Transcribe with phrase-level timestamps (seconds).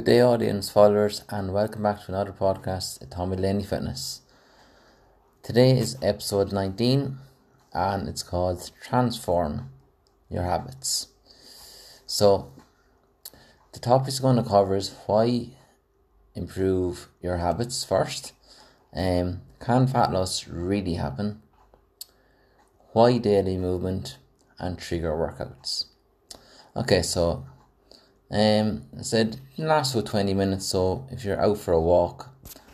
[0.00, 4.22] Good day, audience, followers, and welcome back to another podcast at Tommy Laney Fitness.
[5.42, 7.18] Today is episode 19,
[7.74, 9.68] and it's called Transform
[10.30, 11.08] Your Habits.
[12.06, 12.50] So,
[13.74, 15.48] the topic is going to cover is why
[16.34, 18.32] improve your habits first.
[18.94, 21.42] Um, can fat loss really happen?
[22.94, 24.16] Why daily movement
[24.58, 25.84] and trigger workouts?
[26.74, 27.44] Okay, so
[28.30, 32.28] um, said last for 20 minutes, so if you're out for a walk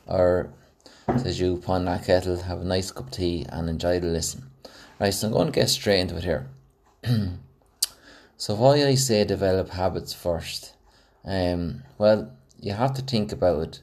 [0.06, 0.52] or
[1.18, 4.50] says you upon that kettle, have a nice cup of tea and enjoy the listen.
[5.00, 6.48] Right, so I'm going to get straight into it here.
[8.36, 10.74] so why I say develop habits first?
[11.24, 13.80] Um, well, you have to think about it.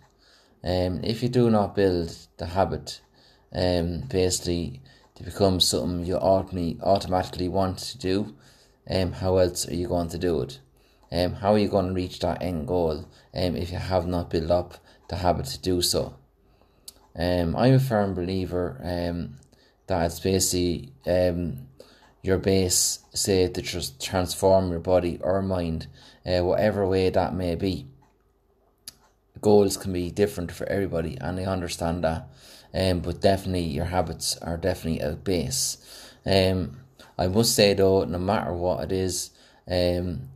[0.64, 3.02] Um, if you do not build the habit,
[3.54, 4.82] um, basically
[5.16, 8.36] to become something you automatically want to do,
[8.90, 10.60] um, how else are you going to do it?
[11.14, 14.32] Um, how are you going to reach that end goal um, if you have not
[14.32, 14.74] built up
[15.10, 16.16] the habit to do so?
[17.16, 19.36] Um, I'm a firm believer um,
[19.86, 21.68] that it's basically um,
[22.24, 25.86] your base, say, to just transform your body or mind,
[26.26, 27.86] uh, whatever way that may be.
[29.40, 32.28] Goals can be different for everybody, and I understand that.
[32.74, 35.78] Um, but definitely, your habits are definitely a base.
[36.26, 36.78] Um,
[37.20, 39.30] I must say though, no matter what it is,
[39.70, 40.30] um,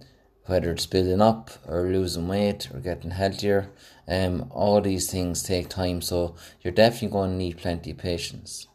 [0.48, 3.70] whether it's building up or losing weight or getting healthier.
[4.08, 8.68] Um, all these things take time, so you're definitely going to need plenty of patience.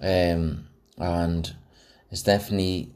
[0.00, 1.54] Um, and
[2.10, 2.92] it's definitely,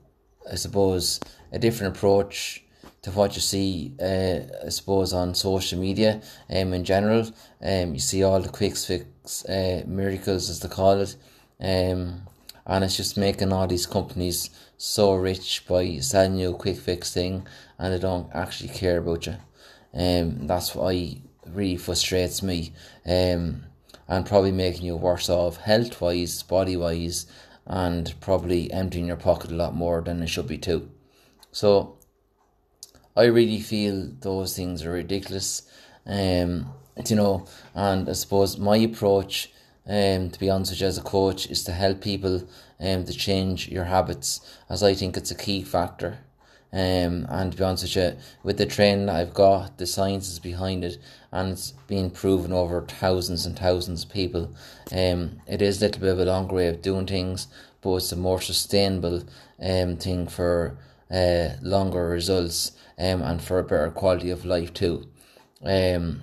[0.51, 1.21] I suppose,
[1.53, 2.63] a different approach
[3.03, 7.27] to what you see, uh, I suppose, on social media um, in general.
[7.63, 11.17] Um, you see all the quick fix uh, miracles, as they call it.
[11.61, 12.23] Um,
[12.67, 17.13] and it's just making all these companies so rich by selling you a quick fix
[17.13, 17.47] thing
[17.79, 19.37] and they don't actually care about you.
[19.93, 22.73] Um, that's why really frustrates me.
[23.07, 23.65] Um,
[24.09, 27.27] and probably making you worse off health wise, body wise,
[27.67, 30.91] and probably emptying your pocket a lot more than it should be too.
[31.53, 31.97] So
[33.17, 35.63] I really feel those things are ridiculous.
[36.07, 36.73] Um,
[37.09, 39.53] you know, and I suppose my approach
[39.87, 42.47] um, to be honest with you, as a coach, is to help people
[42.79, 46.19] um, to change your habits, as I think it's a key factor.
[46.73, 50.39] Um, and to be honest with you, with the training I've got, the science is
[50.39, 50.99] behind it,
[51.33, 54.55] and it's been proven over thousands and thousands of people.
[54.93, 57.49] Um, it is a little bit of a longer way of doing things,
[57.81, 59.25] but it's a more sustainable
[59.61, 60.79] um, thing for
[61.11, 65.09] uh, longer results um, and for a better quality of life too.
[65.65, 66.23] Um,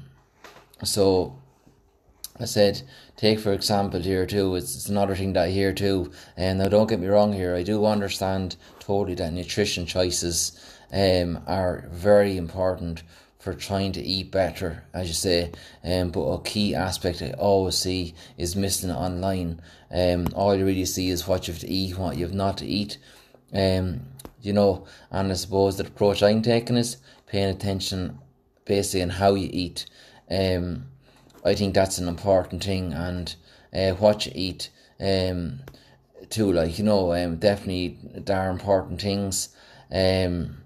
[0.84, 1.38] so
[2.40, 2.84] I said,
[3.18, 6.12] take for example here too, it's, it's another thing that I hear too.
[6.38, 10.58] And now don't get me wrong here, I do understand totally that nutrition choices
[10.94, 13.04] um, are very important
[13.40, 15.52] for trying to eat better, as you say.
[15.84, 19.62] Um, but a key aspect I always see is missing online.
[19.92, 22.58] Um, all you really see is what you have to eat, what you have not
[22.58, 22.98] to eat.
[23.54, 24.02] Um,
[24.42, 28.20] you know, and I suppose the approach I'm taking is paying attention
[28.66, 29.86] basically on how you eat.
[30.30, 30.88] Um,
[31.48, 33.34] I think that's an important thing, and
[33.74, 34.70] uh, what you eat,
[35.00, 35.60] um,
[36.30, 36.52] too.
[36.52, 39.50] Like you know, um, definitely there are important things.
[39.92, 40.58] Um,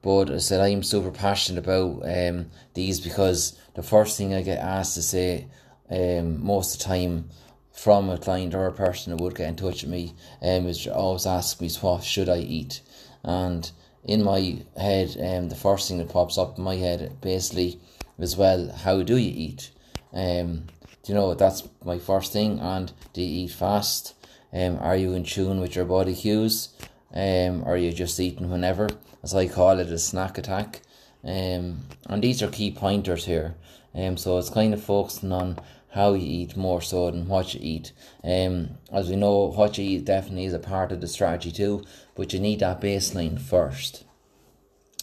[0.00, 4.60] but I said I'm super passionate about um these because the first thing I get
[4.60, 5.46] asked to say,
[5.90, 7.28] um, most of the time
[7.72, 10.86] from a client or a person who would get in touch with me, um, is
[10.86, 12.80] always ask me, what should I eat?
[13.22, 13.70] And
[14.04, 17.80] in my head, um, the first thing that pops up in my head basically
[18.18, 19.70] is well, how do you eat?
[20.12, 20.64] Um,
[21.06, 22.58] you know that's my first thing.
[22.60, 24.14] And do you eat fast?
[24.52, 26.70] Um, are you in tune with your body cues?
[27.12, 28.88] Um, are you just eating whenever,
[29.22, 30.82] as I call it, a snack attack?
[31.24, 33.56] Um, and these are key pointers here.
[33.94, 35.58] Um, so it's kind of focusing on
[35.90, 37.92] how you eat more so than what you eat.
[38.22, 41.84] Um, as we know, what you eat definitely is a part of the strategy too,
[42.14, 44.04] but you need that baseline first.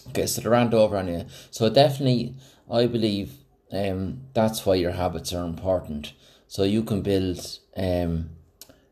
[0.09, 1.25] Okay, so the rant over on you.
[1.49, 2.35] So definitely,
[2.71, 3.33] I believe
[3.71, 6.13] um, that's why your habits are important.
[6.47, 8.29] So you can build um,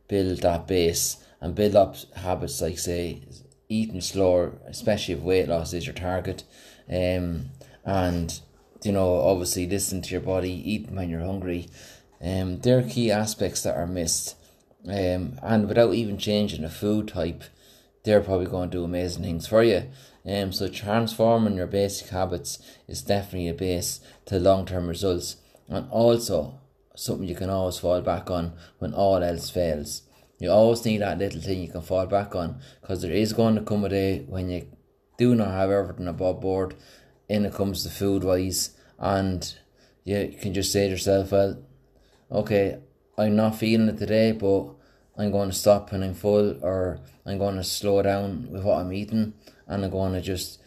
[0.07, 3.21] build that base and build up habits like say
[3.69, 6.43] eating slower, especially if weight loss is your target.
[6.89, 7.51] Um,
[7.85, 8.39] and
[8.83, 11.69] you know, obviously listen to your body, eat when you're hungry.
[12.21, 14.35] Um, there are key aspects that are missed.
[14.85, 17.43] Um, and without even changing the food type,
[18.03, 19.83] they're probably going to do amazing things for you.
[20.25, 25.37] Um, so transforming your basic habits is definitely a base to long term results,
[25.67, 26.59] and also
[26.95, 30.03] something you can always fall back on when all else fails.
[30.39, 33.55] You always need that little thing you can fall back on because there is going
[33.55, 34.67] to come a day when you
[35.17, 36.75] do not have everything above board,
[37.29, 39.55] in it comes to food wise and
[40.03, 41.57] you can just say to yourself, well,
[42.31, 42.79] okay,
[43.17, 44.69] I'm not feeling it today, but
[45.17, 48.79] I'm going to stop when I'm full, or I'm going to slow down with what
[48.79, 49.33] I'm eating,
[49.67, 50.61] and I'm going to just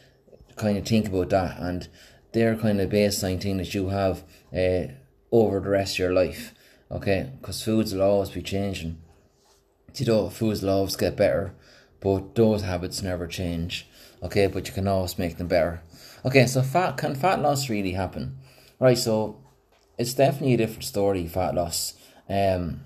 [0.57, 1.59] kind of think about that.
[1.59, 1.89] And
[2.33, 4.93] they're kind of baseline thing that you have uh,
[5.33, 6.55] over the rest of your life,
[6.91, 7.33] okay?
[7.41, 8.99] Because foods will always be changing.
[9.95, 11.55] You know, foods will always get better,
[12.01, 13.89] but those habits never change,
[14.23, 14.47] okay?
[14.47, 15.83] But you can always make them better.
[16.25, 18.39] Okay, so fat can fat loss really happen?
[18.79, 19.43] Right, so
[19.99, 21.95] it's definitely a different story, fat loss.
[22.29, 22.81] Um,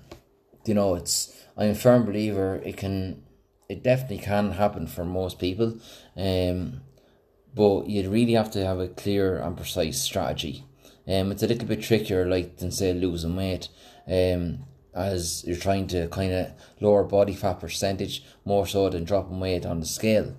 [0.65, 3.23] you know, it's I'm a firm believer it can
[3.71, 5.77] it definitely can happen for most people.
[6.17, 6.81] Um,
[7.55, 10.65] but you really have to have a clear and precise strategy.
[11.07, 13.69] Um, it's a little bit trickier, like than say losing weight.
[14.07, 16.51] Um, as you're trying to kind of
[16.81, 20.35] lower body fat percentage more so than dropping weight on the scale.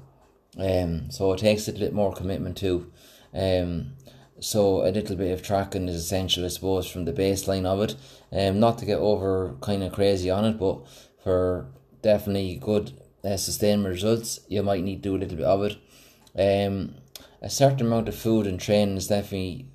[0.59, 2.93] Um, so it takes a little bit more commitment too.
[3.33, 3.95] Um,
[4.41, 7.97] so a little bit of tracking is essential, I suppose, from the baseline of it.
[8.31, 10.87] Um, not to get over kind of crazy on it, but
[11.23, 11.67] for
[12.03, 12.93] definitely good
[13.25, 16.67] uh, sustainable results, you might need to do a little bit of it.
[16.67, 16.95] Um,
[17.41, 19.67] a certain amount of food and training is definitely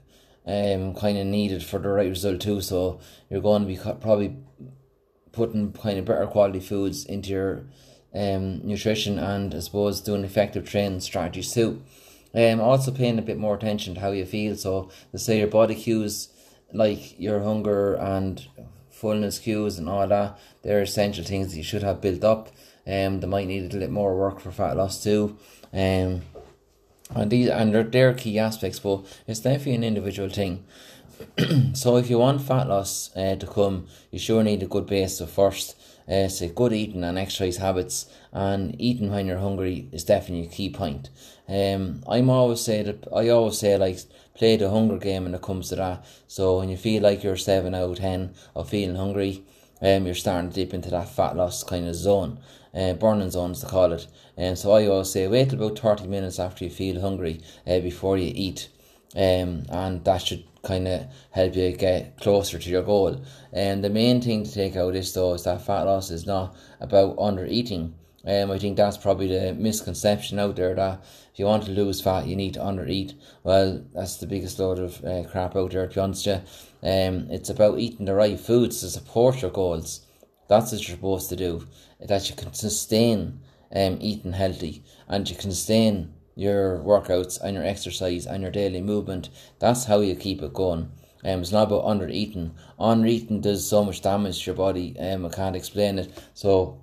[0.46, 2.62] um kind of needed for the right result too.
[2.62, 3.00] So
[3.30, 4.38] you're going to be probably
[5.34, 7.64] putting kind of better quality foods into your
[8.16, 11.84] um nutrition and I suppose doing effective training strategies too.
[12.34, 14.56] Um, also paying a bit more attention to how you feel.
[14.56, 16.30] So let's say your body cues
[16.74, 18.46] like your hunger and
[18.90, 22.50] fullness cues and all that, they're essential things that you should have built up.
[22.88, 25.38] Um, they might need a little bit more work for fat loss too.
[25.74, 26.22] Um,
[27.16, 30.66] and these and they're, they're key aspects, but it's definitely an individual thing.
[31.74, 35.20] so if you want fat loss uh, to come, you sure need a good base
[35.20, 35.76] of first.
[36.10, 40.50] Uh, so good eating and exercise habits, and eating when you're hungry is definitely a
[40.50, 41.10] key point.
[41.50, 44.00] Um, I'm always say that I always say like
[44.34, 46.06] play the hunger game when it comes to that.
[46.28, 49.44] So when you feel like you're seven out of ten of feeling hungry,
[49.82, 52.40] um, you're starting to dip into that fat loss kind of zone,
[52.74, 54.08] uh, burning zones to call it.
[54.36, 57.42] And um, so I always say wait till about thirty minutes after you feel hungry
[57.66, 58.70] uh, before you eat,
[59.16, 63.22] um, and that should kind of help you get closer to your goal.
[63.54, 66.56] And the main thing to take out is though is that fat loss is not
[66.80, 67.96] about under eating.
[68.26, 72.02] Um, I think that's probably the misconception out there that if you want to lose
[72.02, 73.14] fat, you need to under eat.
[73.44, 76.28] Well, that's the biggest load of uh, crap out there, to be honest.
[76.28, 80.02] Um, it's about eating the right foods to support your goals.
[80.48, 81.68] That's what you're supposed to do.
[82.00, 83.42] That you can sustain
[83.76, 88.82] um, eating healthy and you can sustain your workouts and your exercise and your daily
[88.82, 89.30] movement.
[89.60, 90.92] That's how you keep it going.
[91.26, 92.54] Um, it's not about under eating.
[92.80, 94.98] Under eating does so much damage to your body.
[95.00, 96.12] Um, I can't explain it.
[96.34, 96.82] So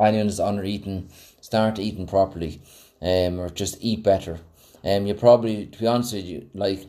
[0.00, 1.10] anyone is under eating,
[1.40, 2.62] start eating properly.
[3.02, 4.38] Um, or just eat better.
[4.84, 6.86] Um, you probably, to be honest with you, like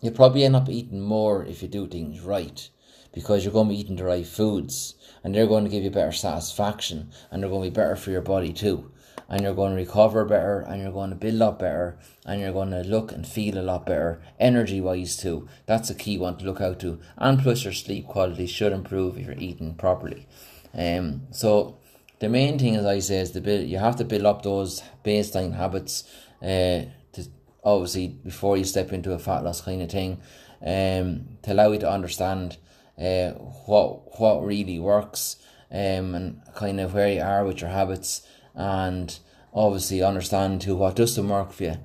[0.00, 2.68] you probably end up eating more if you do things right
[3.12, 5.90] because you're going to be eating the right foods and they're going to give you
[5.90, 8.90] better satisfaction and they're going to be better for your body too.
[9.30, 12.52] And you're going to recover better and you're going to build up better and you're
[12.52, 15.48] going to look and feel a lot better energy wise too.
[15.66, 16.98] That's a key one to look out to.
[17.18, 20.26] And plus your sleep quality should improve if you're eating properly.
[20.72, 21.78] Um so
[22.18, 24.82] the main thing as i say is the build you have to build up those
[25.04, 26.04] baseline habits
[26.42, 26.82] uh
[27.12, 27.26] to
[27.64, 30.20] obviously before you step into a fat loss kind of thing
[30.62, 32.56] um to allow you to understand
[33.00, 33.30] uh
[33.66, 35.36] what what really works
[35.70, 39.18] um and kind of where you are with your habits and
[39.54, 41.76] obviously understand to what doesn't work for you.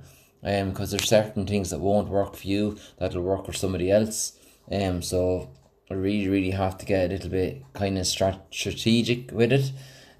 [0.46, 4.34] Um, because there's certain things that won't work for you that'll work for somebody else.
[4.70, 5.52] Um, so
[5.90, 9.72] I really, really have to get a little bit kind of strat- strategic with it.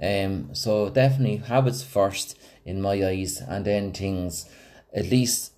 [0.02, 4.50] Um, so definitely habits first in my eyes, and then things.
[4.94, 5.54] At least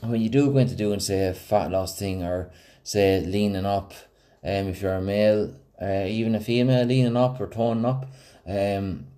[0.00, 2.50] when you do go into doing say a fat loss thing or
[2.82, 3.92] say leaning up,
[4.46, 8.06] um, if you're a male, uh, even a female leaning up or toning up,
[8.46, 9.08] um,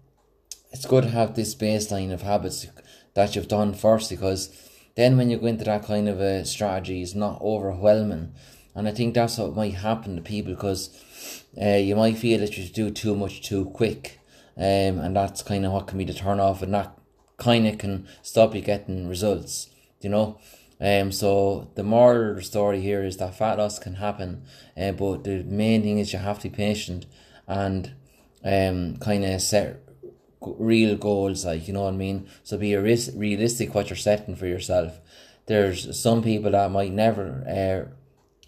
[0.73, 2.67] it's good to have this baseline of habits
[3.15, 4.51] that you've done first because
[4.97, 8.33] then when you go into that kind of a strategy it's not overwhelming.
[8.75, 12.57] And I think that's what might happen to people because uh, you might feel that
[12.57, 14.21] you do too much too quick.
[14.57, 16.99] Um, and that's kind of what can be the turn off and that
[17.37, 19.71] kind of can stop you getting results
[20.01, 20.39] you know
[20.81, 24.43] um, so the moral of the story here is that fat loss can happen
[24.77, 27.07] uh, but the main thing is you have to be patient
[27.47, 27.93] and
[28.45, 29.81] um, kind of set
[30.41, 32.29] real goals, like you know what I mean.
[32.43, 35.01] So be realistic what you're setting for yourself.
[35.47, 37.91] There's some people that might never, uh,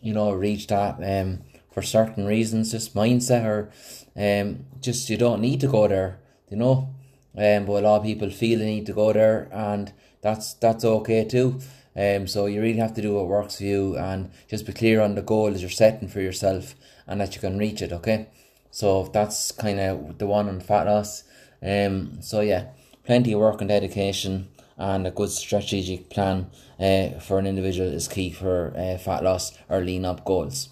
[0.00, 1.40] you know, reach that um
[1.72, 3.70] for certain reasons, just mindset or
[4.16, 6.94] um just you don't need to go there, you know.
[7.36, 10.84] Um, but a lot of people feel they need to go there, and that's that's
[10.84, 11.60] okay too.
[11.96, 15.00] Um, so you really have to do what works for you and just be clear
[15.00, 16.74] on the goals you're setting for yourself
[17.06, 17.92] and that you can reach it.
[17.92, 18.28] Okay,
[18.70, 21.24] so that's kind of the one on fat loss.
[21.62, 22.68] Um, so yeah,
[23.04, 28.08] plenty of work and dedication and a good strategic plan uh, for an individual is
[28.08, 30.70] key for uh, fat loss or lean up goals.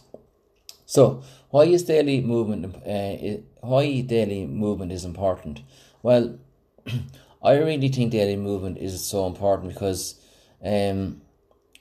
[0.86, 2.74] So, why is daily movement?
[2.76, 5.60] Uh, why daily movement is important?
[6.02, 6.38] Well,
[7.42, 10.18] I really think daily movement is so important because
[10.64, 11.22] um,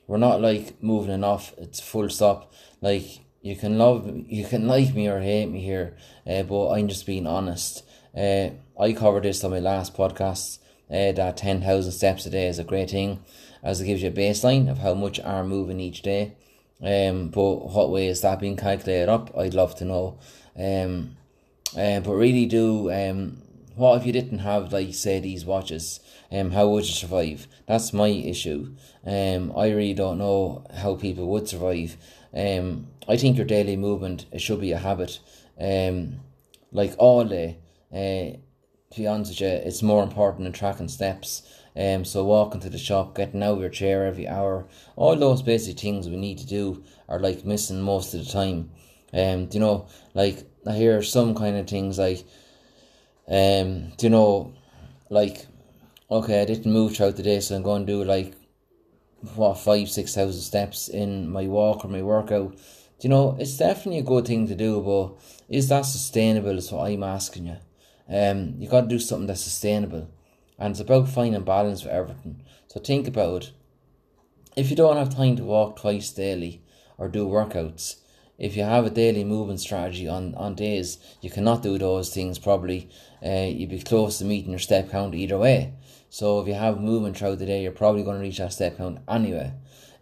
[0.07, 1.53] we're not like moving enough.
[1.57, 2.53] It's full stop.
[2.81, 3.05] Like
[3.41, 7.05] you can love, you can like me or hate me here, uh, but I'm just
[7.05, 7.83] being honest.
[8.15, 10.59] Uh, I covered this on my last podcast.
[10.89, 13.23] Uh, that ten thousand steps a day is a great thing,
[13.61, 16.37] as it gives you a baseline of how much are moving each day.
[16.81, 19.35] Um, but what way is that being calculated up?
[19.37, 20.19] I'd love to know.
[20.55, 21.17] Um,
[21.77, 23.41] uh, but really do um,
[23.75, 25.99] what if you didn't have like say these watches?
[26.31, 27.47] Um, how would you survive?
[27.67, 28.75] That's my issue.
[29.05, 31.97] Um, I really don't know how people would survive.
[32.33, 35.19] Um, I think your daily movement it should be a habit.
[35.59, 36.19] Um,
[36.71, 37.57] like all day.
[37.91, 38.37] Uh,
[38.91, 41.43] to be honest with you, it's more important than tracking steps.
[41.75, 45.41] Um, so walking to the shop, getting out of your chair every hour, all those
[45.41, 48.71] basic things we need to do are like missing most of the time.
[49.13, 52.25] Um, you know, like I hear some kind of things like,
[53.27, 54.53] um, you know,
[55.09, 55.45] like,
[56.09, 58.33] okay, I didn't move throughout the day, so I'm going to do like,
[59.35, 62.51] what five six thousand steps in my walk or my workout.
[62.53, 66.57] Do you know, it's definitely a good thing to do, but is that sustainable?
[66.57, 67.57] Is what I'm asking you.
[68.09, 70.09] Um, you got to do something that's sustainable
[70.57, 72.41] and it's about finding balance for everything.
[72.67, 73.51] So think about
[74.55, 76.63] if you don't have time to walk twice daily
[76.97, 77.97] or do workouts,
[78.37, 82.39] if you have a daily movement strategy on, on days you cannot do those things
[82.39, 82.89] probably,
[83.25, 85.73] uh, you'd be close to meeting your step count either way.
[86.09, 88.77] So if you have movement throughout the day, you're probably going to reach that step
[88.77, 89.53] count anyway.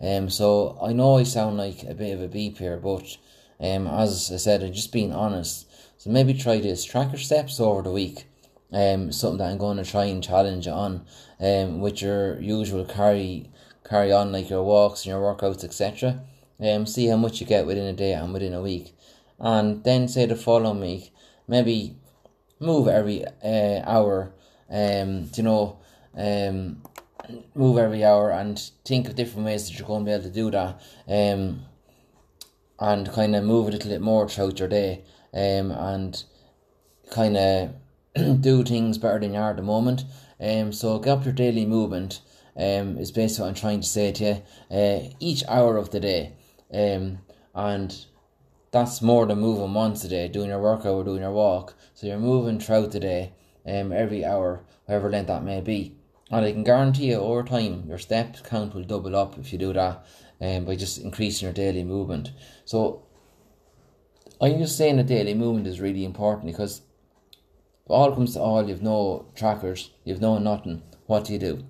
[0.02, 3.18] Um, so I know I sound like a bit of a beep here, but
[3.60, 5.68] um, as I said, I'm just being honest.
[5.98, 6.84] So maybe try this.
[6.84, 8.26] Track your steps over the week
[8.76, 11.06] um, something that I'm going to try and challenge on,
[11.40, 13.50] um, with your usual carry
[13.88, 16.20] carry on like your walks and your workouts etc.
[16.60, 18.96] Um, see how much you get within a day and within a week,
[19.40, 21.12] and then say the following week
[21.48, 21.96] maybe
[22.60, 24.34] move every uh, hour.
[24.70, 25.80] Um, you know,
[26.18, 26.82] um,
[27.54, 30.30] move every hour and think of different ways that you're going to be able to
[30.30, 30.82] do that.
[31.08, 31.62] Um,
[32.80, 35.04] and kind of move a little bit more throughout your day.
[35.34, 36.24] Um, and
[37.12, 37.76] kind of
[38.42, 40.04] do things better than you are at the moment.
[40.40, 42.22] Um, so get up your daily movement.
[42.58, 44.76] Um, is basically what I'm trying to say to you.
[44.76, 46.34] Uh, each hour of the day,
[46.76, 47.20] um,
[47.54, 48.06] and
[48.72, 51.76] that's more than moving once a day, doing your workout or doing your walk.
[51.94, 53.34] So you're moving throughout the day,
[53.66, 55.96] um, every hour, however length that may be.
[56.30, 59.60] And I can guarantee you over time, your step count will double up if you
[59.60, 60.06] do that,
[60.42, 62.32] um, by just increasing your daily movement.
[62.66, 63.04] So
[64.42, 66.82] I'm just saying that daily movement is really important because
[67.88, 70.84] all comes to all, you've no trackers, you've no nothing.
[71.06, 71.66] What do you do?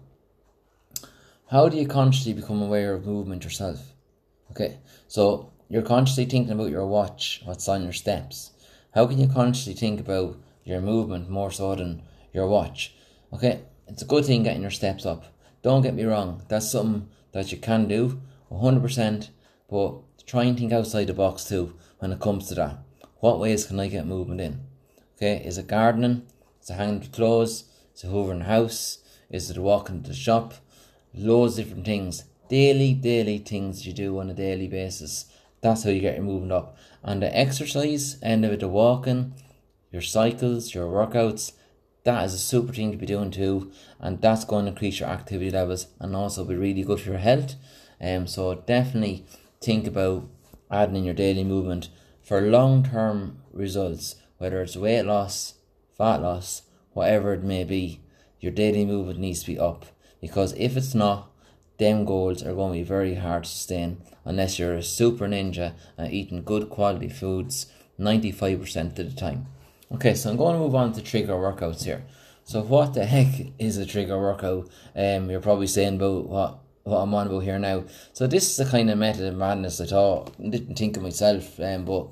[1.51, 3.95] How do you consciously become aware of movement yourself?
[4.52, 8.52] Okay, so you're consciously thinking about your watch, what's on your steps.
[8.94, 12.96] How can you consciously think about your movement more so than your watch?
[13.34, 15.25] Okay, it's a good thing getting your steps up.
[15.62, 18.22] Don't get me wrong, that's something that you can do
[18.52, 19.30] 100%,
[19.70, 22.78] but try and think outside the box too when it comes to that.
[23.20, 24.62] What ways can I get movement in?
[25.18, 26.28] Okay, is it gardening?
[26.62, 27.66] Is it hanging the clothes?
[27.96, 29.00] Is it hoovering the house?
[29.30, 30.54] Is it walking to the shop?
[31.14, 32.25] Loads of different things.
[32.50, 35.25] Daily, daily things you do on a daily basis.
[35.62, 36.78] That's how you get your movement up.
[37.04, 39.34] And the exercise, end of it, the walking,
[39.92, 41.54] your cycles, your workouts,
[42.04, 43.72] that is a super thing to be doing too.
[44.00, 47.20] And that's going to increase your activity levels and also be really good for your
[47.20, 47.56] health.
[48.00, 49.25] Um, so definitely
[49.62, 50.28] think about
[50.70, 51.90] adding in your daily movement
[52.22, 55.56] for long term results whether it's weight loss,
[55.98, 58.02] fat loss, whatever it may be,
[58.40, 59.86] your daily movement needs to be up.
[60.22, 61.32] Because if it's not,
[61.77, 65.74] them goals are going to be very hard to sustain unless you're a super ninja
[65.98, 67.67] and eating good quality foods
[68.00, 69.48] 95% of the time.
[69.91, 72.03] Okay, so I'm going to move on to trigger workouts here.
[72.44, 74.70] So what the heck is a trigger workout?
[74.96, 77.84] Um, you're probably saying about what what I'm on about here now.
[78.13, 81.60] So this is the kind of method of madness I thought didn't think of myself,
[81.60, 82.10] um, but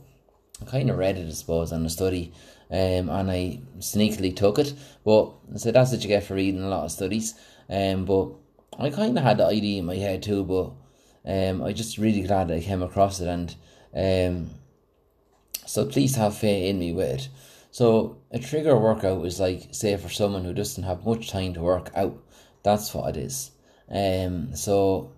[0.62, 2.34] I kind of read it, I suppose, in a study,
[2.72, 4.74] um, and I sneakily took it.
[5.06, 7.36] But so that's what you get for reading a lot of studies.
[7.70, 8.32] Um, but
[8.80, 10.72] I kind of had the idea in my head too, but
[11.26, 13.56] um, I just really glad I came across it, and
[13.96, 14.50] um,
[15.66, 17.30] so please have faith in me with it.
[17.72, 21.62] So a trigger workout is like, say, for someone who doesn't have much time to
[21.62, 22.24] work out.
[22.64, 23.52] That's what it is.
[23.90, 25.12] Um, so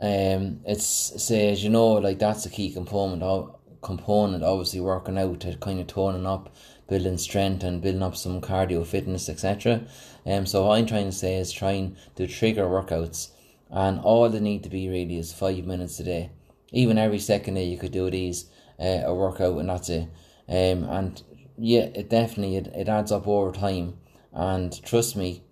[0.00, 0.84] um, it's
[1.22, 5.80] says you know like that's a key component of component obviously working out to kind
[5.80, 6.54] of toning up
[6.88, 9.82] building strength and building up some cardio fitness etc
[10.26, 13.30] um, so what i'm trying to say is trying to trigger workouts
[13.74, 16.30] and all they need to be really is five minutes a day.
[16.70, 18.46] Even every second day you could do these
[18.78, 20.08] uh, a workout and that's it.
[20.48, 21.22] Um, and
[21.58, 23.98] yeah it definitely it, it adds up over time.
[24.32, 25.42] And trust me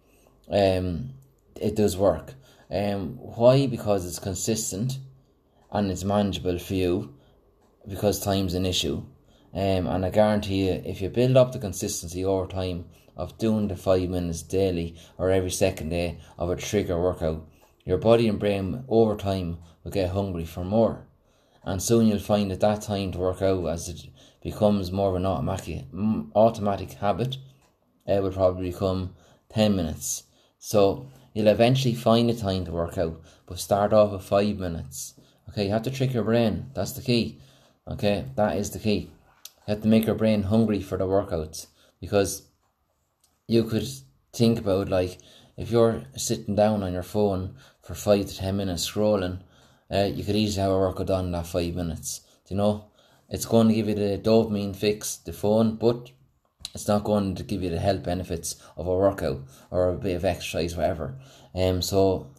[0.48, 1.10] um,
[1.56, 2.34] it does work.
[2.70, 3.66] Um, why?
[3.66, 4.98] Because it's consistent
[5.72, 7.14] and it's manageable for you
[7.88, 9.02] because time's an issue
[9.54, 13.68] um, and I guarantee you if you build up the consistency over time of doing
[13.68, 17.46] the five minutes daily or every second day of a trigger workout
[17.84, 21.06] your body and brain over time will get hungry for more.
[21.64, 24.06] And soon you'll find that that time to work out as it
[24.42, 25.84] becomes more of an automatic
[26.34, 27.36] automatic habit
[28.06, 29.14] it will probably become
[29.50, 30.24] 10 minutes.
[30.58, 35.14] So you'll eventually find the time to work out but start off with 5 minutes.
[35.50, 36.70] Okay you have to trick your brain.
[36.74, 37.40] That's the key.
[37.86, 39.10] Okay that is the key
[39.66, 41.66] you have to make your brain hungry for the workouts
[42.00, 42.42] because
[43.46, 43.86] you could
[44.32, 45.18] think about like
[45.56, 49.40] if you're sitting down on your phone for five to ten minutes scrolling,
[49.92, 52.20] uh, you could easily have a workout done in that five minutes.
[52.46, 52.86] Do you know?
[53.28, 56.10] It's going to give you the dopamine fix, the phone, but
[56.74, 60.16] it's not going to give you the health benefits of a workout or a bit
[60.16, 61.16] of exercise, whatever.
[61.54, 62.30] Um, so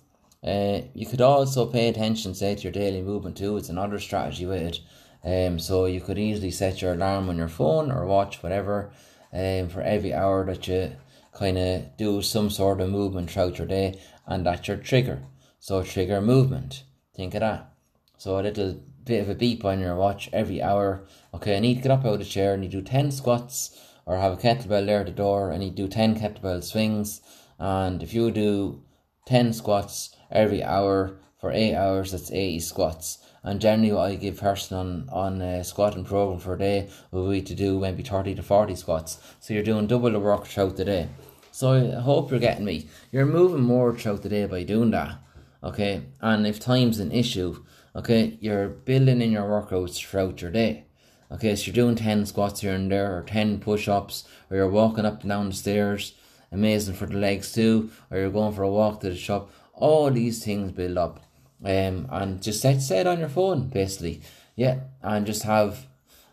[0.43, 3.57] uh, you could also pay attention, say, to your daily movement too.
[3.57, 4.79] It's another strategy with it.
[5.23, 8.91] Um, so you could easily set your alarm on your phone or watch, whatever,
[9.31, 10.93] um, for every hour that you
[11.33, 15.23] kind of do some sort of movement throughout your day, and that's your trigger.
[15.59, 16.83] So trigger movement.
[17.15, 17.71] Think of that.
[18.17, 21.05] So a little bit of a beep on your watch every hour.
[21.33, 23.77] Okay, I need to get up out of the chair and you do ten squats
[24.05, 27.21] or have a kettlebell there at the door and you do ten kettlebell swings.
[27.59, 28.83] And if you do
[29.25, 33.17] ten squats every hour for eight hours, that's eighty squats.
[33.43, 36.89] And generally, what I give person on on uh, a squatting program for a day
[37.11, 39.19] will be to do maybe thirty to forty squats.
[39.39, 41.09] So you're doing double the work throughout the day.
[41.51, 42.87] So I hope you're getting me.
[43.11, 45.17] You're moving more throughout the day by doing that.
[45.63, 47.63] Okay, and if time's an issue,
[47.95, 50.85] okay, you're building in your workouts throughout your day.
[51.31, 54.69] Okay, so you're doing 10 squats here and there, or 10 push ups, or you're
[54.69, 56.13] walking up and down the stairs,
[56.51, 59.49] amazing for the legs too, or you're going for a walk to the shop.
[59.73, 61.21] All these things build up.
[61.63, 64.21] Um, and just set, set on your phone, basically.
[64.55, 65.87] Yeah, and just have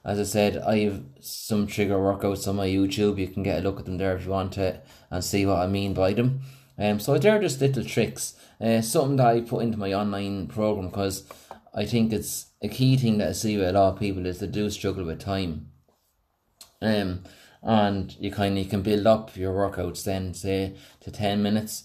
[0.05, 3.19] as I said, I have some trigger workouts on my YouTube.
[3.19, 5.59] You can get a look at them there if you want to and see what
[5.59, 6.41] I mean by them.
[6.79, 8.35] Um, so they're just little tricks.
[8.61, 11.25] Uh, something that I put into my online program because
[11.75, 14.39] I think it's a key thing that I see with a lot of people is
[14.39, 15.71] they do struggle with time.
[16.81, 17.25] Um,
[17.63, 21.85] and you kind of can build up your workouts then say to 10 minutes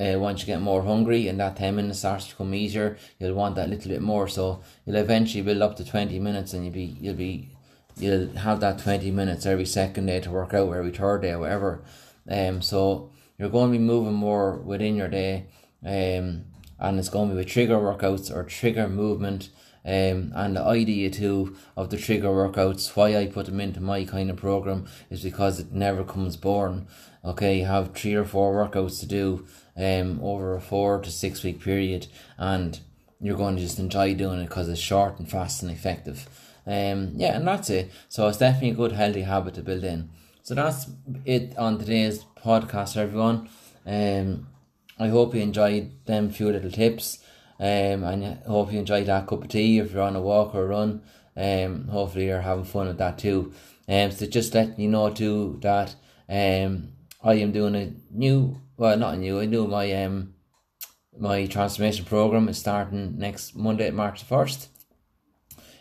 [0.00, 3.34] uh, once you get more hungry and that 10 minutes starts to become easier you'll
[3.34, 6.74] want that little bit more so you'll eventually build up to 20 minutes and you'll
[6.74, 7.54] be you'll be
[7.96, 11.82] you'll have that 20 minutes every second day to work out, every third day, whatever.
[12.28, 15.46] Um, so you're going to be moving more within your day,
[15.84, 16.44] um,
[16.78, 19.50] and it's going to be with trigger workouts or trigger movement.
[19.86, 24.04] Um, and the idea too of the trigger workouts, why I put them into my
[24.04, 26.88] kind of program is because it never comes boring.
[27.22, 29.46] Okay, you have three or four workouts to do
[29.76, 32.06] um, over a four to six week period,
[32.38, 32.80] and
[33.20, 36.28] you're going to just enjoy doing it because it's short and fast and effective.
[36.66, 37.90] Um, yeah, and that's it.
[38.08, 40.10] So it's definitely a good healthy habit to build in.
[40.42, 40.86] So that's
[41.24, 43.48] it on today's podcast, everyone.
[43.86, 44.48] Um,
[44.98, 47.18] I hope you enjoyed them few little tips.
[47.58, 50.54] Um, and I hope you enjoyed that cup of tea if you're on a walk
[50.54, 51.02] or a run.
[51.36, 53.52] Um, hopefully you're having fun with that too.
[53.88, 55.94] Um, so just letting you know too that
[56.28, 60.34] um, I am doing a new, well not new, I do my um,
[61.18, 64.68] my transformation program is starting next Monday, March the first.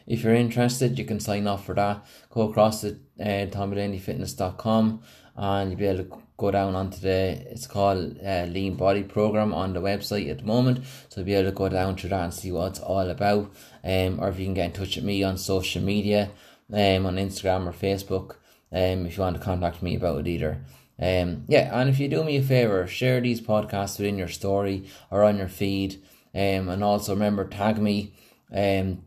[0.06, 2.06] If you're interested, you can sign up for that.
[2.30, 5.02] Go across to uh, tommylaneyfitness.com
[5.36, 9.54] and you'll be able to go down onto the it's called uh, lean body program
[9.54, 12.24] on the website at the moment so you'll be able to go down to that
[12.24, 13.52] and see what it's all about
[13.84, 16.30] um or if you can get in touch with me on social media
[16.72, 18.36] um on instagram or facebook
[18.72, 20.64] um if you want to contact me about it either
[21.00, 24.86] um yeah and if you do me a favor share these podcasts within your story
[25.10, 26.02] or on your feed
[26.36, 28.14] um and also remember tag me
[28.56, 29.04] um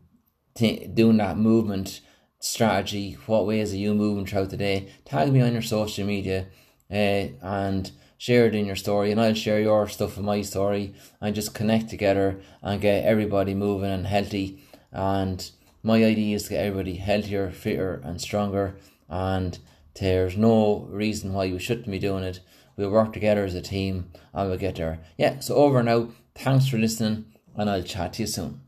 [0.53, 2.01] t- doing that movement
[2.39, 3.17] strategy.
[3.25, 4.89] What ways are you moving throughout the day?
[5.05, 6.47] Tag me on your social media
[6.91, 10.93] uh, and share it in your story, and I'll share your stuff in my story
[11.21, 14.63] and just connect together and get everybody moving and healthy.
[14.91, 15.49] And
[15.83, 18.75] my idea is to get everybody healthier, fitter, and stronger.
[19.09, 19.57] And
[19.99, 22.39] there's no reason why you shouldn't be doing it.
[22.75, 24.99] We'll work together as a team and we'll get there.
[25.17, 26.11] Yeah, so over and out.
[26.35, 28.61] Thanks for listening and I'll chat to you soon.